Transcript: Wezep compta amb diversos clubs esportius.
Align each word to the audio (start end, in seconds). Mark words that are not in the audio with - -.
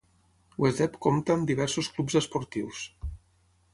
Wezep 0.63 0.95
compta 1.07 1.35
amb 1.39 1.47
diversos 1.51 1.91
clubs 1.99 2.19
esportius. 2.23 2.85